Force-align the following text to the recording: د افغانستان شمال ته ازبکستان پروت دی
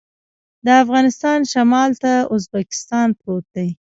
د 0.65 0.67
افغانستان 0.83 1.39
شمال 1.51 1.89
ته 2.03 2.13
ازبکستان 2.35 3.07
پروت 3.19 3.45
دی 3.55 3.69